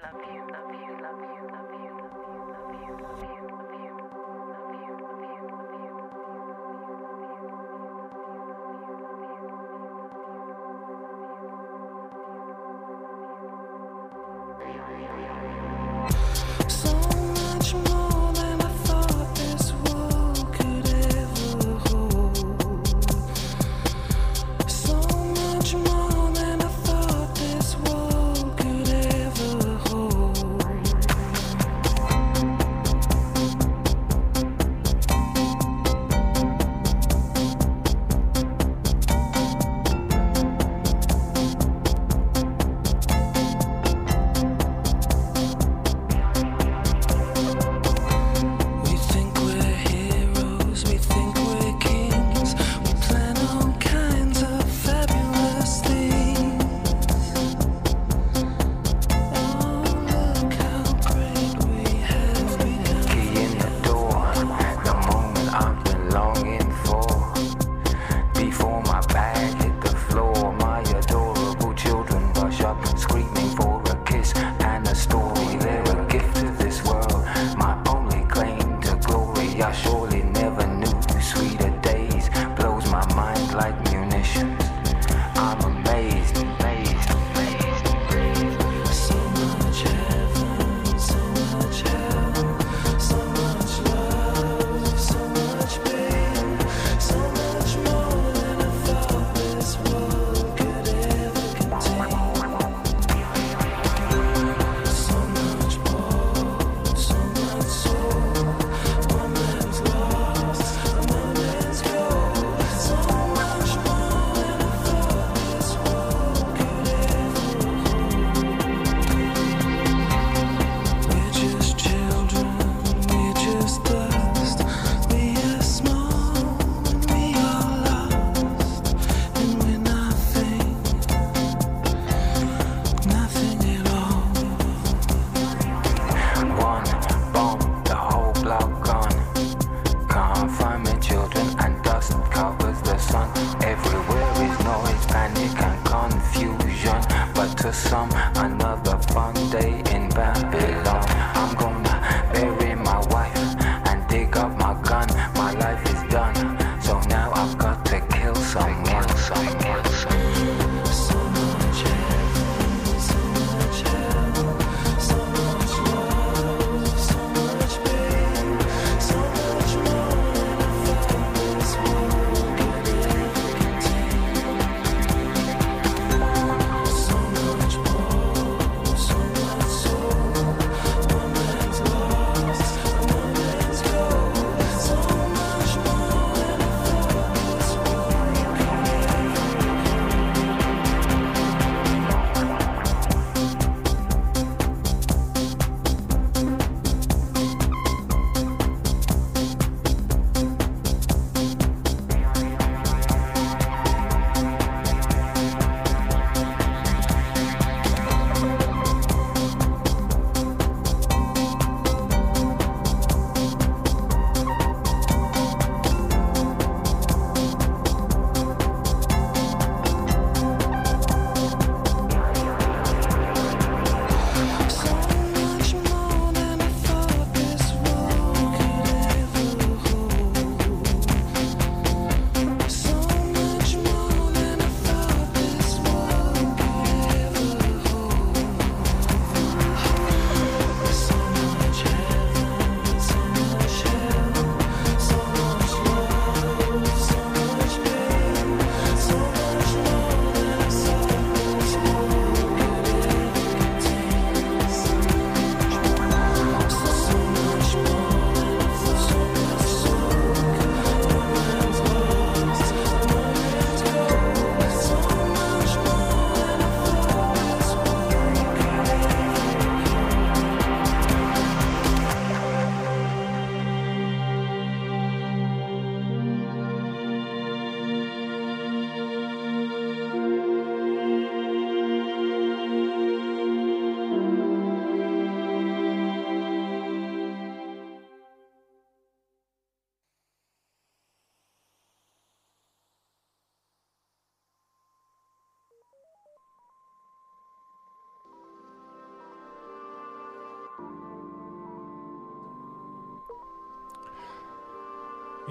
[0.07, 1.52] Love you, love you, love you.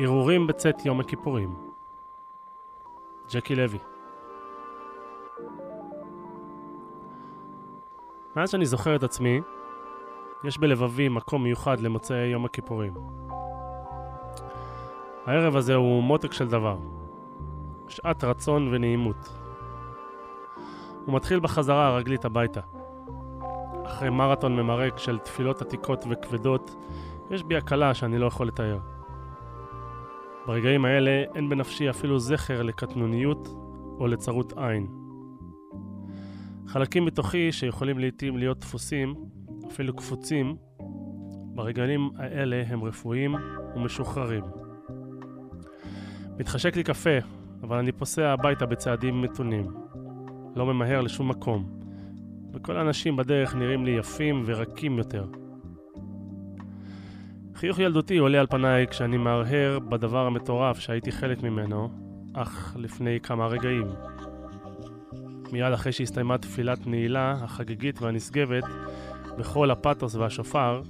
[0.01, 1.55] הרהורים בצאת יום הכיפורים.
[3.33, 3.77] ג'קי לוי.
[8.35, 9.41] מאז שאני זוכר את עצמי,
[10.43, 12.93] יש בלבבי מקום מיוחד למוצאי יום הכיפורים.
[15.25, 16.77] הערב הזה הוא מותק של דבר.
[17.87, 19.29] שעת רצון ונעימות.
[21.05, 22.61] הוא מתחיל בחזרה הרגלית הביתה.
[23.85, 26.75] אחרי מרתון ממרק של תפילות עתיקות וכבדות,
[27.31, 28.79] יש בי הקלה שאני לא יכול לתאר.
[30.47, 33.47] ברגעים האלה אין בנפשי אפילו זכר לקטנוניות
[33.99, 34.87] או לצרות עין.
[36.67, 39.15] חלקים בתוכי שיכולים לעיתים להיות דפוסים,
[39.67, 40.55] אפילו קפוצים,
[41.55, 43.35] ברגעים האלה הם רפואיים
[43.75, 44.43] ומשוחררים.
[46.39, 47.17] מתחשק לי קפה,
[47.63, 49.65] אבל אני פוסע הביתה בצעדים מתונים.
[50.55, 51.69] לא ממהר לשום מקום,
[52.53, 55.25] וכל האנשים בדרך נראים לי יפים ורקים יותר.
[57.61, 61.89] חיוך ילדותי עולה על פניי כשאני מהרהר בדבר המטורף שהייתי חלק ממנו,
[62.33, 63.87] אך לפני כמה רגעים.
[65.51, 68.63] מיד אחרי שהסתיימה תפילת נעילה החגיגית והנשגבת,
[69.37, 70.81] בכל הפתוס והשופר,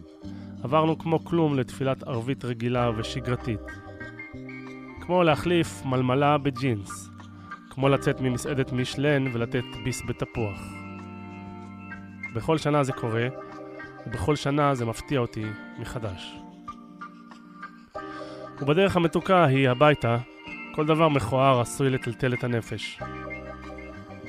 [0.63, 3.61] עברנו כמו כלום לתפילת ערבית רגילה ושגרתית.
[5.01, 7.09] כמו להחליף מלמלה בג'ינס,
[7.69, 10.59] כמו לצאת ממסעדת מישלן ולתת ביס בתפוח.
[12.35, 13.27] בכל שנה זה קורה,
[14.07, 15.45] ובכל שנה זה מפתיע אותי
[15.79, 16.41] מחדש.
[18.61, 20.17] ובדרך המתוקה היא הביתה,
[20.75, 22.99] כל דבר מכוער עשוי לטלטל את הנפש.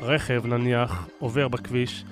[0.03, 2.05] רכב, נניח, עובר בכביש,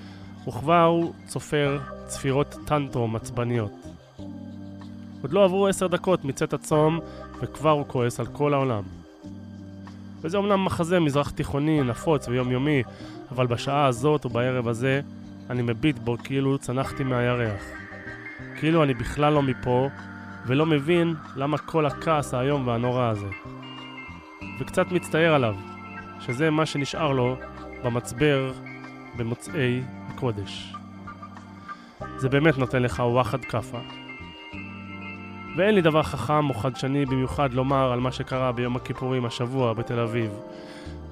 [0.49, 3.73] וכבר הוא צופר צפירות טנטרום עצבניות.
[5.23, 7.01] עוד לא עברו עשר דקות מצאת הצום,
[7.41, 8.83] וכבר הוא כועס על כל העולם.
[10.21, 12.83] וזה אומנם מחזה מזרח תיכוני, נפוץ ויומיומי,
[13.31, 15.01] אבל בשעה הזאת ובערב הזה,
[15.51, 17.63] אני מביט בו כאילו צנחתי מהירח.
[18.59, 19.89] כאילו אני בכלל לא מפה,
[20.47, 23.29] ולא מבין למה כל הכעס האיום והנורא הזה.
[24.61, 25.55] וקצת מצטער עליו,
[26.21, 27.37] שזה מה שנשאר לו
[27.85, 28.53] במצבר
[29.17, 30.75] במוצאי הקודש.
[32.17, 33.79] זה באמת נותן לך וואחד כאפה.
[35.57, 40.01] ואין לי דבר חכם או חדשני במיוחד לומר על מה שקרה ביום הכיפורים השבוע בתל
[40.01, 40.31] אביב.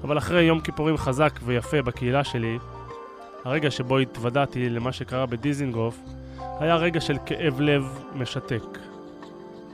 [0.03, 2.59] אבל אחרי יום כיפורים חזק ויפה בקהילה שלי,
[3.45, 5.99] הרגע שבו התוודעתי למה שקרה בדיזינגוף,
[6.59, 8.88] היה רגע של כאב לב משתק.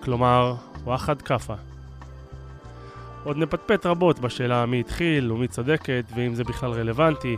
[0.06, 0.53] כלומר,
[0.84, 1.53] וואחד כאפה.
[3.24, 7.38] עוד נפטפט רבות בשאלה מי התחיל ומי צודקת ואם זה בכלל רלוונטי,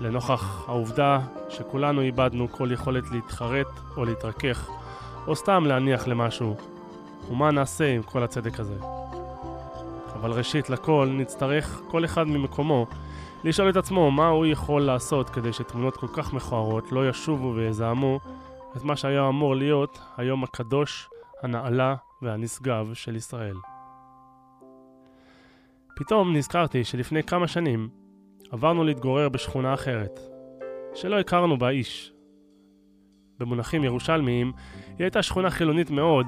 [0.00, 4.68] לנוכח העובדה שכולנו איבדנו כל יכולת להתחרט או להתרכך,
[5.26, 6.56] או סתם להניח למשהו.
[7.30, 8.76] ומה נעשה עם כל הצדק הזה?
[10.14, 12.86] אבל ראשית לכל, נצטרך כל אחד ממקומו
[13.44, 18.20] לשאול את עצמו מה הוא יכול לעשות כדי שתמונות כל כך מכוערות לא ישובו ויזהמו
[18.76, 21.08] את מה שהיה אמור להיות היום הקדוש,
[21.42, 23.56] הנעלה והנשגב של ישראל.
[25.96, 27.88] פתאום נזכרתי שלפני כמה שנים
[28.50, 30.20] עברנו להתגורר בשכונה אחרת,
[30.94, 32.12] שלא הכרנו בה איש.
[33.38, 34.52] במונחים ירושלמיים,
[34.86, 36.26] היא הייתה שכונה חילונית מאוד,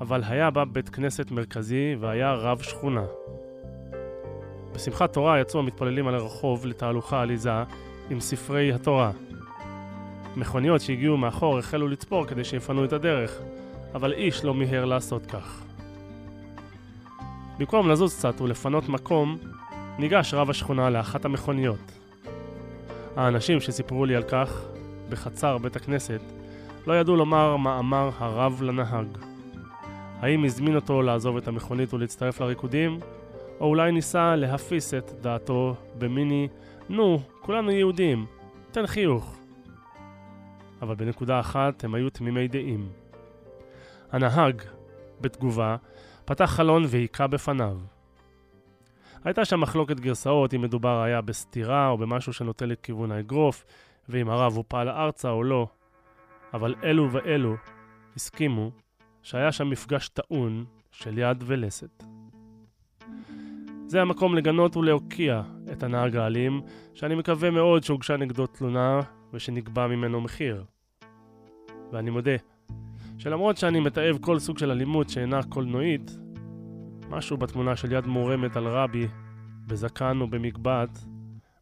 [0.00, 3.04] אבל היה בה בית כנסת מרכזי והיה רב שכונה.
[4.74, 7.62] בשמחת תורה יצאו המתפללים על הרחוב לתהלוכה עליזה
[8.10, 9.10] עם ספרי התורה.
[10.36, 13.40] מכוניות שהגיעו מאחור החלו לצפור כדי שיפנו את הדרך,
[13.94, 15.62] אבל איש לא מיהר לעשות כך.
[17.58, 19.38] במקום לזוז קצת ולפנות מקום,
[19.98, 21.92] ניגש רב השכונה לאחת המכוניות.
[23.16, 24.64] האנשים שסיפרו לי על כך,
[25.08, 26.20] בחצר בית הכנסת,
[26.86, 29.06] לא ידעו לומר מה אמר הרב לנהג.
[30.20, 33.00] האם הזמין אותו לעזוב את המכונית ולהצטרף לריקודים,
[33.60, 36.48] או אולי ניסה להפיס את דעתו במיני
[36.88, 38.26] נו, כולנו יהודים,
[38.72, 39.36] תן חיוך.
[40.82, 42.88] אבל בנקודה אחת הם היו תמימי דעים.
[44.12, 44.62] הנהג,
[45.20, 45.76] בתגובה,
[46.24, 47.78] פתח חלון והיכה בפניו.
[49.24, 53.64] הייתה שם מחלוקת גרסאות אם מדובר היה בסתירה או במשהו שנוטה לכיוון האגרוף,
[54.08, 55.66] ואם הרב הופל ארצה או לא,
[56.54, 57.54] אבל אלו ואלו
[58.16, 58.70] הסכימו
[59.22, 62.04] שהיה שם מפגש טעון של יד ולסת.
[63.86, 65.42] זה המקום לגנות ולהוקיע
[65.72, 66.62] את הנהג האלים,
[66.94, 69.00] שאני מקווה מאוד שהוגשה נגדו תלונה
[69.32, 70.64] ושנקבע ממנו מחיר.
[71.92, 72.36] ואני מודה,
[73.18, 76.18] שלמרות שאני מתעב כל סוג של אלימות שאינה קולנועית,
[77.08, 79.06] משהו בתמונה של יד מורמת על רבי,
[79.66, 80.98] בזקן או במגבעת,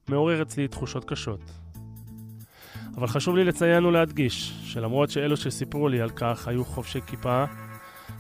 [0.09, 1.41] מעורר אצלי תחושות קשות.
[2.97, 7.45] אבל חשוב לי לציין ולהדגיש, שלמרות שאלו שסיפרו לי על כך היו חובשי כיפה,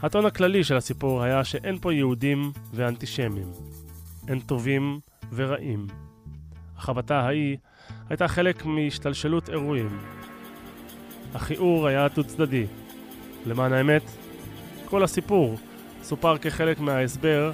[0.02, 3.50] הטון הכללי של הסיפור היה שאין פה יהודים ואנטישמים.
[4.28, 5.00] אין טובים
[5.32, 5.86] ורעים.
[6.76, 7.56] החבטה ההיא
[8.08, 9.98] הייתה חלק מהשתלשלות אירועים.
[11.34, 12.66] הכיעור היה דו צדדי.
[13.46, 14.02] למען האמת,
[14.84, 15.56] כל הסיפור
[16.02, 17.52] סופר כחלק מההסבר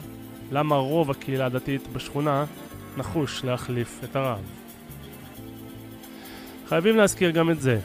[0.53, 2.45] למה רוב הקהילה הדתית בשכונה
[2.97, 4.41] נחוש להחליף את הרב.
[6.67, 7.81] חייבים להזכיר גם את זה.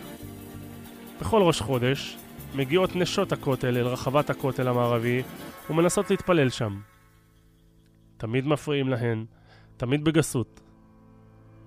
[1.22, 2.18] בכל ראש חודש
[2.56, 5.22] מגיעות נשות הכותל אל רחבת הכותל המערבי
[5.70, 6.80] ומנסות להתפלל שם.
[8.18, 9.26] תמיד מפריעים להן,
[9.78, 10.62] תמיד בגסות.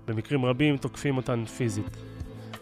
[0.05, 2.10] במקרים רבים תוקפים אותן פיזית.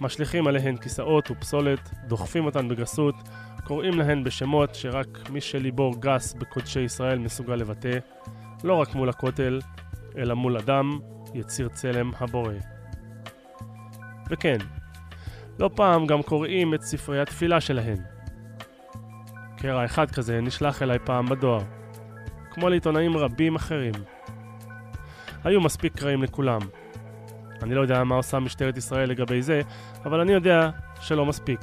[0.02, 3.16] משליכים עליהן כיסאות ופסולת, דוחפים אותן בגסות,
[3.64, 7.98] קוראים להן בשמות שרק מי שליבו גס בקודשי ישראל מסוגל לבטא,
[8.64, 9.60] לא רק מול הכותל,
[10.18, 11.00] אלא מול אדם,
[11.34, 12.54] יציר צלם הבורא.
[14.30, 14.58] וכן,
[15.60, 17.98] לא פעם גם קוראים את ספרי התפילה שלהן.
[19.58, 21.62] קרע אחד כזה נשלח אליי פעם בדואר,
[22.52, 23.94] כמו לעיתונאים רבים אחרים.
[25.44, 26.60] היו מספיק קרעים לכולם.
[27.64, 29.62] אני לא יודע מה עושה משטרת ישראל לגבי זה,
[30.06, 30.70] אבל אני יודע
[31.02, 31.60] שלא מספיק.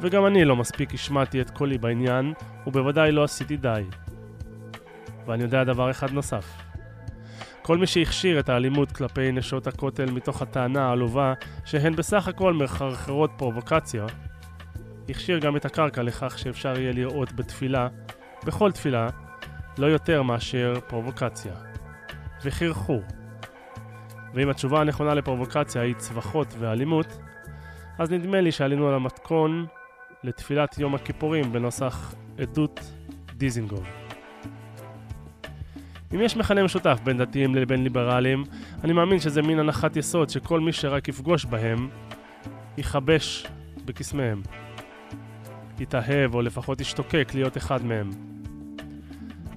[0.00, 2.32] וגם אני לא מספיק השמעתי את קולי בעניין,
[2.66, 3.82] ובוודאי לא עשיתי די.
[5.26, 6.56] ואני יודע דבר אחד נוסף.
[7.62, 11.34] כל מי שהכשיר את האלימות כלפי נשות הכותל מתוך הטענה העלובה
[11.64, 14.06] שהן בסך הכל מחרחרות פרובוקציה,
[15.08, 17.88] הכשיר גם את הקרקע לכך שאפשר יהיה לראות בתפילה,
[18.44, 19.08] בכל תפילה,
[19.78, 21.52] לא יותר מאשר פרובוקציה.
[22.44, 23.00] וחייכו.
[24.34, 27.18] ואם התשובה הנכונה לפרובוקציה היא צווחות ואלימות,
[27.98, 29.66] אז נדמה לי שעלינו על המתכון
[30.24, 32.80] לתפילת יום הכיפורים בנוסח עדות
[33.36, 33.88] דיזינגוף.
[36.14, 38.44] אם יש מכנה משותף בין דתיים לבין ליברלים,
[38.84, 41.88] אני מאמין שזה מין הנחת יסוד שכל מי שרק יפגוש בהם,
[42.78, 43.46] יכבש
[43.84, 44.42] בקסמיהם.
[45.78, 48.10] יתאהב או לפחות ישתוקק להיות אחד מהם.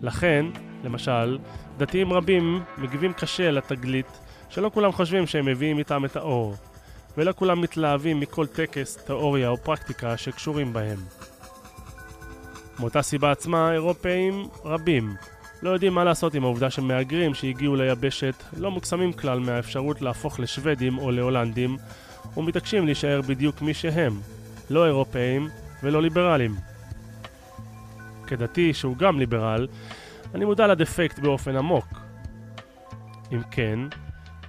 [0.02, 0.46] לכן,
[0.84, 1.38] למשל,
[1.78, 6.56] דתיים רבים מגיבים קשה לתגלית שלא כולם חושבים שהם מביאים איתם את האור,
[7.18, 10.98] ולא כולם מתלהבים מכל טקס, תיאוריה או פרקטיקה שקשורים בהם.
[12.80, 15.16] מאותה סיבה עצמה, אירופאים רבים
[15.62, 20.98] לא יודעים מה לעשות עם העובדה שמהגרים שהגיעו ליבשת לא מוקסמים כלל מהאפשרות להפוך לשוודים
[20.98, 21.78] או להולנדים,
[22.38, 24.20] ומתעקשים להישאר בדיוק מי שהם,
[24.70, 25.50] לא אירופאים
[25.84, 26.56] ולא ליברלים.
[28.28, 29.68] כדתי שהוא גם ליברל,
[30.36, 31.86] אני מודע לדפקט באופן עמוק.
[33.32, 33.80] אם כן,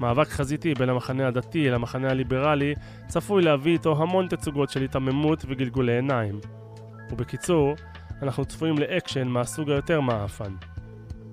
[0.01, 2.75] מאבק חזיתי בין המחנה הדתי למחנה הליברלי
[3.07, 6.41] צפוי להביא איתו המון תצוגות של היתממות וגלגולי עיניים.
[7.11, 7.75] ובקיצור,
[8.23, 10.55] אנחנו צפויים לאקשן מהסוג היותר מעפן.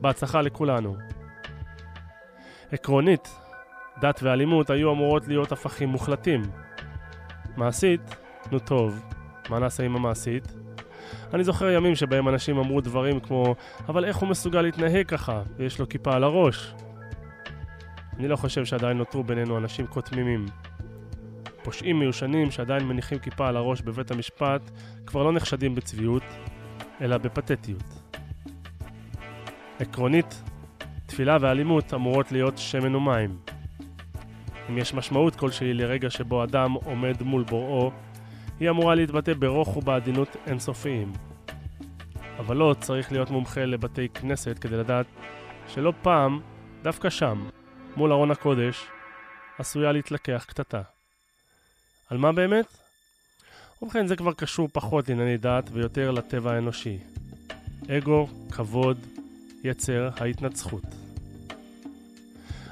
[0.02, 0.96] בהצלחה לכולנו.
[2.72, 3.40] עקרונית,
[4.02, 6.42] דת ואלימות היו אמורות להיות הפכים מוחלטים.
[7.58, 8.16] מעשית,
[8.52, 9.02] נו טוב,
[9.50, 10.54] מה נעשה עם המעשית?
[11.34, 13.56] אני זוכר ימים שבהם אנשים אמרו דברים כמו
[13.90, 16.74] אבל איך הוא מסוגל להתנהג ככה, ויש לו כיפה על הראש?
[18.20, 20.46] אני לא חושב שעדיין נותרו בינינו אנשים כה תמימים.
[21.64, 24.72] פושעים מיושנים שעדיין מניחים כיפה על הראש בבית המשפט
[25.06, 26.24] כבר לא נחשדים בצביעות,
[27.02, 27.84] אלא בפתטיות.
[29.80, 30.44] עקרונית,
[31.06, 33.38] תפילה ואלימות אמורות להיות שמן ומים.
[34.70, 37.92] אם יש משמעות כלשהי לרגע שבו אדם עומד מול בוראו,
[38.60, 41.14] היא אמורה להתבטא ברוך ובעדינות אינסופיים.
[42.40, 45.06] אבל לא צריך להיות מומחה לבתי כנסת כדי לדעת
[45.68, 46.40] שלא פעם,
[46.84, 47.46] דווקא שם,
[47.96, 48.86] מול ארון הקודש,
[49.60, 50.82] עשויה להתלקח קטטה.
[52.10, 52.66] על מה באמת?
[53.82, 56.98] ובכן זה כבר קשור פחות לענייני דת ויותר לטבע האנושי.
[57.90, 58.98] אגו, כבוד,
[59.64, 60.84] יצר ההתנצחות.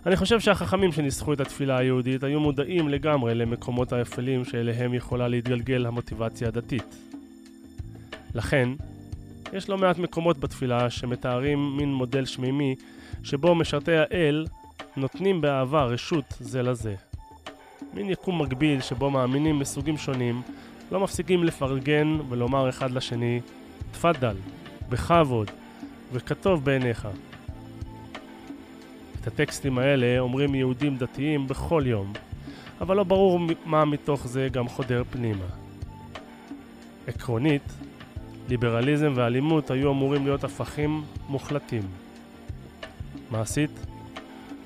[0.05, 5.85] אני חושב שהחכמים שניסחו את התפילה היהודית היו מודעים לגמרי למקומות האפלים שאליהם יכולה להתגלגל
[5.85, 6.95] המוטיבציה הדתית.
[8.35, 8.69] לכן,
[9.53, 12.75] יש לא מעט מקומות בתפילה שמתארים מין מודל שמימי
[13.23, 14.45] שבו משרתי האל
[14.97, 16.95] נותנים באהבה רשות זה לזה.
[17.93, 20.41] מין יקום מקביל שבו מאמינים מסוגים שונים
[20.91, 23.39] לא מפסיקים לפרגן ולומר אחד לשני
[23.91, 24.35] תפאדל,
[24.89, 25.51] בכבוד,
[26.13, 27.07] וכתוב בעיניך.
[29.21, 32.13] את הטקסטים האלה אומרים יהודים דתיים בכל יום,
[32.81, 35.45] אבל לא ברור מה מתוך זה גם חודר פנימה.
[37.07, 37.73] עקרונית,
[38.49, 41.83] ליברליזם ואלימות היו אמורים להיות הפכים מוחלטים.
[43.31, 43.92] מעשית?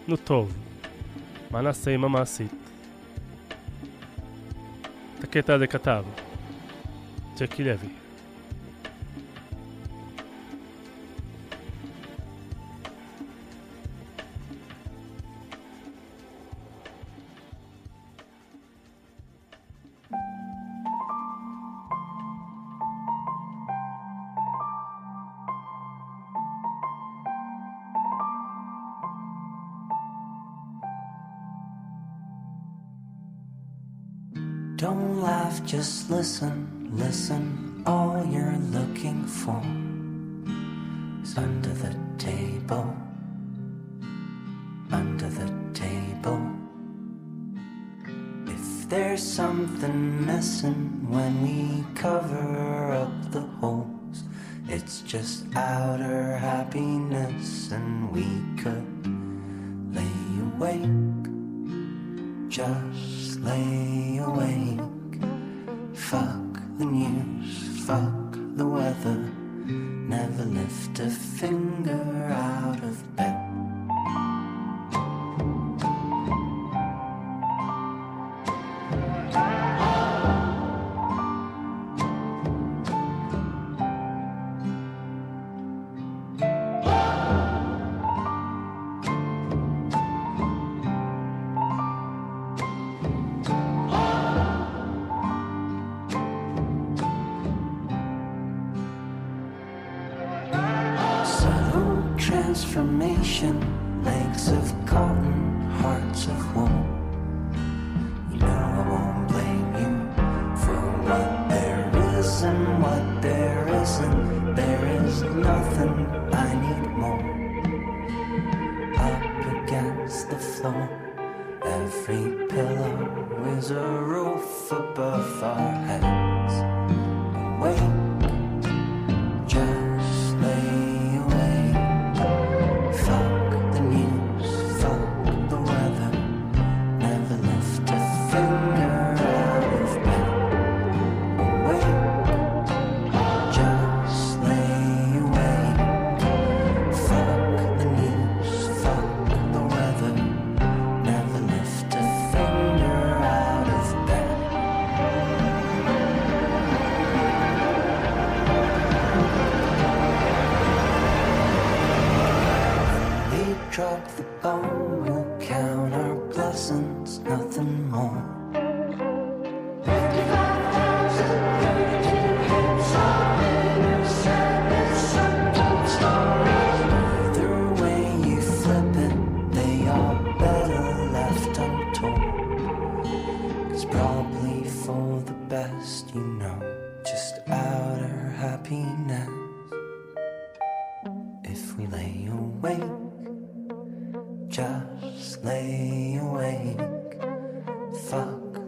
[0.07, 0.53] נו טוב,
[1.51, 2.51] מה נעשה עם המעשית?
[5.19, 6.03] את הקטע הזה כתב
[7.39, 8.06] ג'קי לוי.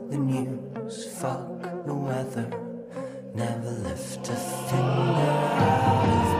[0.09, 2.49] the news, fuck the weather,
[3.35, 6.38] never lift a finger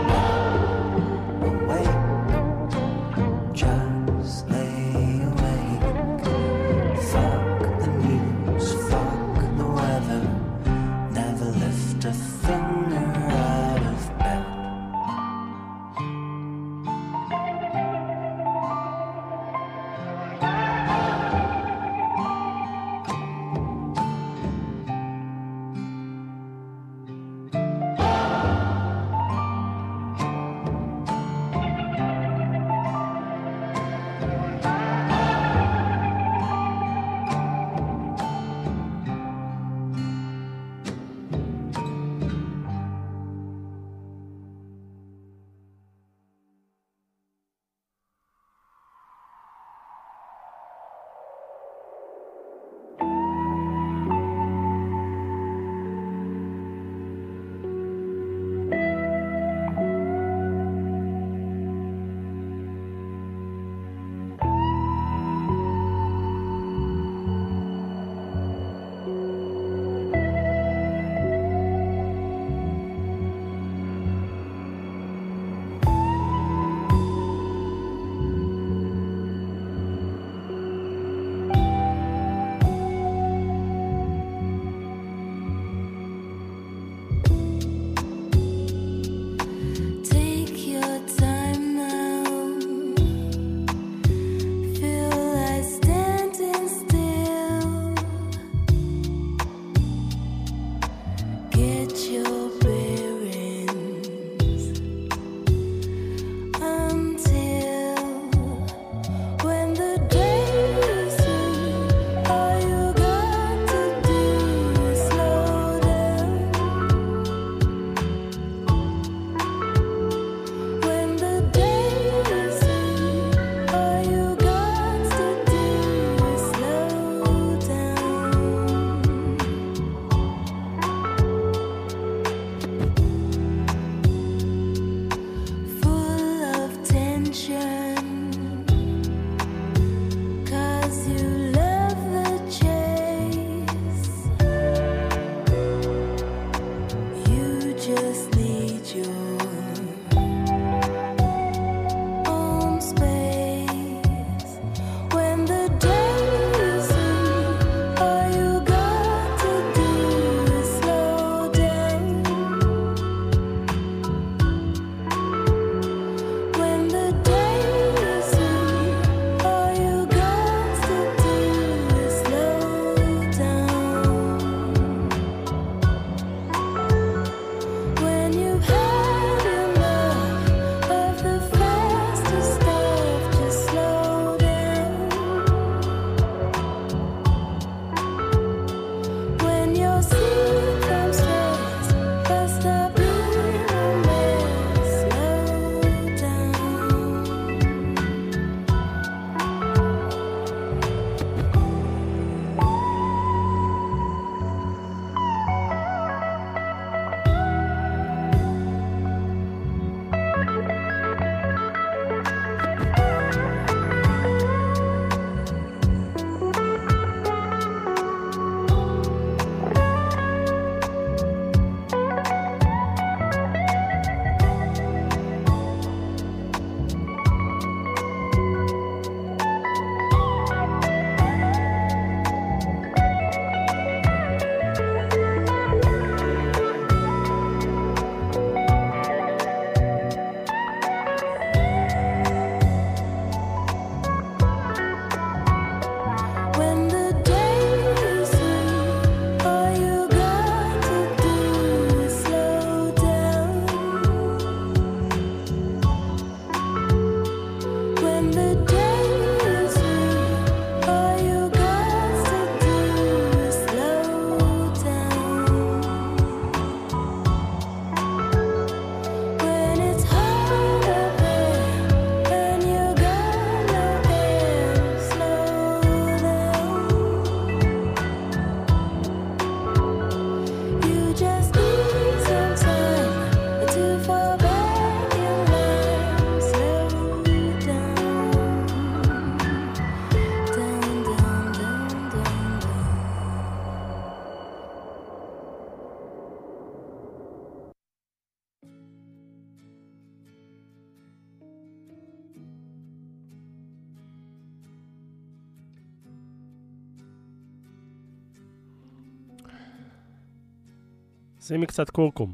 [311.49, 312.33] שימי קצת קורקום.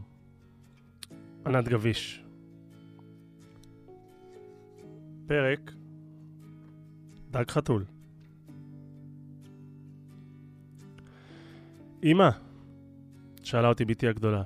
[1.45, 2.24] ענת גביש.
[5.28, 5.72] פרק
[7.32, 7.86] דג חתול.
[12.03, 12.30] אמא,
[13.43, 14.43] שאלה אותי בתי הגדולה,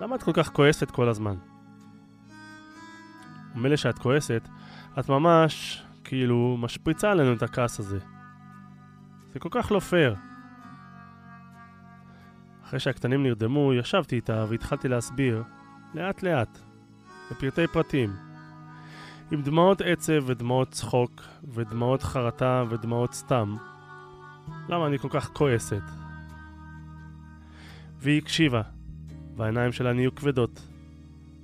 [0.00, 1.36] למה את כל כך כועסת כל הזמן?
[3.54, 4.48] מילא שאת כועסת,
[4.98, 7.98] את ממש, כאילו, משפריצה עלינו את הכעס הזה.
[9.32, 10.25] זה כל כך לא פייר.
[12.66, 15.42] אחרי שהקטנים נרדמו, ישבתי איתה והתחלתי להסביר,
[15.94, 16.58] לאט לאט,
[17.30, 18.16] לפרטי פרטים.
[19.30, 23.56] עם דמעות עצב ודמעות צחוק, ודמעות חרטה ודמעות סתם.
[24.68, 25.82] למה אני כל כך כועסת?
[27.98, 28.62] והיא הקשיבה,
[29.36, 30.68] והעיניים שלה נהיו כבדות,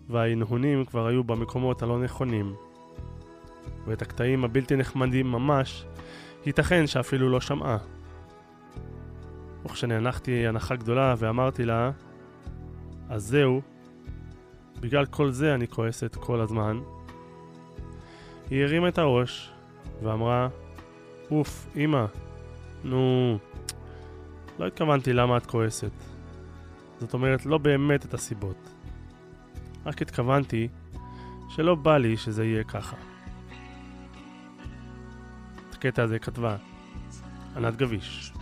[0.09, 2.55] וההנהונים כבר היו במקומות הלא נכונים.
[3.87, 5.85] ואת הקטעים הבלתי נחמדים ממש,
[6.47, 7.79] ייתכן שאפילו לא שמעה.
[9.65, 11.91] וכשנאנחתי הנחה גדולה ואמרתי לה,
[13.09, 13.61] אז זהו,
[14.81, 16.81] בגלל כל זה אני כועסת כל הזמן,
[18.51, 19.53] היא הרימה את הראש
[20.03, 20.49] ואמרה,
[21.31, 22.05] אוף, אמא,
[22.85, 23.39] נו,
[24.59, 25.93] לא התכוונתי למה את כועסת.
[27.01, 28.71] זאת אומרת, לא באמת את הסיבות.
[29.87, 30.69] רק התכוונתי
[31.49, 32.97] שלא בא לי שזה יהיה ככה.
[35.69, 36.57] את הקטע הזה כתבה
[37.57, 38.33] ענת גביש.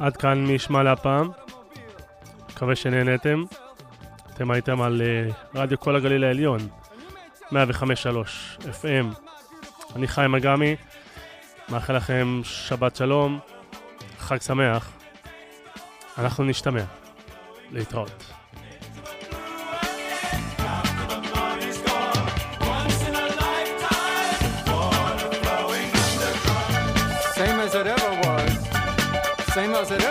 [0.00, 1.30] עד כאן מי ישמע להפעם,
[2.60, 3.44] מקווה שנהנתם.
[4.34, 6.68] אתם הייתם על אה, רדיו כל הגליל העליון,
[7.50, 7.52] 105.3
[8.62, 9.06] FM.
[9.96, 10.76] אני חיים אגמי,
[11.68, 13.38] מאחל לכם שבת שלום,
[14.18, 14.92] חג שמח.
[16.18, 16.82] אנחנו נשתמע.
[17.72, 18.24] להתראות.
[27.36, 28.52] Same as it ever was.
[29.54, 30.02] Same as it